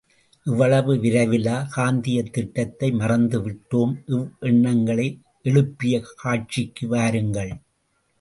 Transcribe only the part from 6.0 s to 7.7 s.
காட்சிக்கு வாருங்கள்.